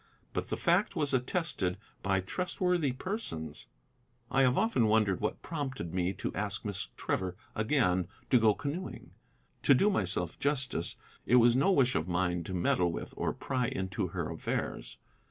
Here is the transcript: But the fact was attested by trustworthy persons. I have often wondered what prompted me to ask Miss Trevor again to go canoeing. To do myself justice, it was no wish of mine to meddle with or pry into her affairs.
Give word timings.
But 0.33 0.49
the 0.49 0.57
fact 0.57 0.95
was 0.95 1.13
attested 1.13 1.77
by 2.01 2.21
trustworthy 2.21 2.91
persons. 2.91 3.67
I 4.31 4.41
have 4.41 4.57
often 4.57 4.87
wondered 4.87 5.21
what 5.21 5.43
prompted 5.43 5.93
me 5.93 6.11
to 6.13 6.33
ask 6.33 6.65
Miss 6.65 6.87
Trevor 6.97 7.35
again 7.55 8.07
to 8.31 8.39
go 8.39 8.55
canoeing. 8.55 9.11
To 9.61 9.75
do 9.75 9.91
myself 9.91 10.39
justice, 10.39 10.95
it 11.27 11.35
was 11.35 11.55
no 11.55 11.71
wish 11.71 11.93
of 11.93 12.07
mine 12.07 12.43
to 12.45 12.53
meddle 12.55 12.91
with 12.91 13.13
or 13.15 13.31
pry 13.31 13.67
into 13.67 14.07
her 14.07 14.31
affairs. 14.31 14.97